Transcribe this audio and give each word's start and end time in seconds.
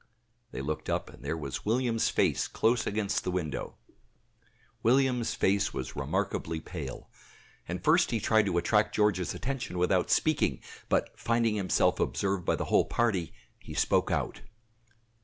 They 0.49 0.61
looked 0.61 0.89
up, 0.89 1.11
and 1.11 1.23
there 1.23 1.37
was 1.37 1.63
William's 1.63 2.09
face 2.09 2.47
close 2.47 2.87
against 2.87 3.23
the 3.23 3.29
window. 3.29 3.75
William's 4.81 5.35
face 5.35 5.75
was 5.75 5.95
remarkably 5.95 6.59
pale, 6.59 7.07
and 7.67 7.83
first 7.83 8.09
he 8.09 8.19
tried 8.19 8.47
to 8.47 8.57
attract 8.57 8.95
George's 8.95 9.35
attention 9.35 9.77
without 9.77 10.09
speaking, 10.09 10.63
but 10.89 11.11
finding 11.19 11.53
himself 11.53 11.99
observed 11.99 12.45
by 12.45 12.55
the 12.55 12.65
whole 12.65 12.85
party, 12.85 13.31
he 13.59 13.75
spoke 13.75 14.09
out. 14.09 14.41